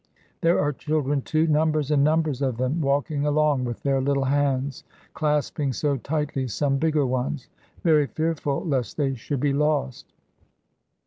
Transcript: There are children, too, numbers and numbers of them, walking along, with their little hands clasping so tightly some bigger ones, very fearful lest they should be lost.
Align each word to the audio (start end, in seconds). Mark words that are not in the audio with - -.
There 0.41 0.59
are 0.59 0.73
children, 0.73 1.21
too, 1.21 1.45
numbers 1.45 1.91
and 1.91 2.03
numbers 2.03 2.41
of 2.41 2.57
them, 2.57 2.81
walking 2.81 3.23
along, 3.27 3.65
with 3.65 3.83
their 3.83 4.01
little 4.01 4.23
hands 4.23 4.83
clasping 5.13 5.73
so 5.73 5.95
tightly 5.97 6.47
some 6.47 6.77
bigger 6.79 7.05
ones, 7.05 7.49
very 7.83 8.07
fearful 8.07 8.65
lest 8.65 8.97
they 8.97 9.13
should 9.13 9.41
be 9.41 9.53
lost. 9.53 10.07